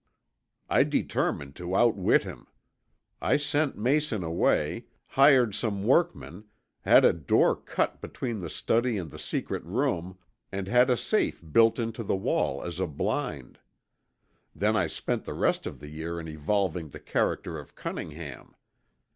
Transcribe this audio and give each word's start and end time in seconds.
"I 0.67 0.81
determined 0.81 1.55
to 1.57 1.75
outwit 1.75 2.23
him. 2.23 2.47
I 3.21 3.37
sent 3.37 3.77
Mason 3.77 4.23
away, 4.23 4.85
hired 5.09 5.53
some 5.53 5.83
workmen, 5.83 6.45
had 6.79 7.05
a 7.05 7.13
door 7.13 7.55
cut 7.55 8.01
between 8.01 8.39
the 8.39 8.49
study 8.49 8.97
and 8.97 9.11
the 9.11 9.19
secret 9.19 9.63
room 9.63 10.17
and 10.51 10.67
had 10.67 10.89
a 10.89 10.97
safe 10.97 11.43
built 11.51 11.77
into 11.77 12.03
the 12.03 12.15
wall 12.15 12.63
as 12.63 12.79
a 12.79 12.87
blind. 12.87 13.59
Then 14.55 14.75
I 14.75 14.87
spent 14.87 15.25
the 15.25 15.35
rest 15.35 15.67
of 15.67 15.79
the 15.79 15.89
year 15.89 16.19
in 16.19 16.27
evolving 16.27 16.89
the 16.89 16.99
character 16.99 17.59
of 17.59 17.75
Cunningham. 17.75 18.55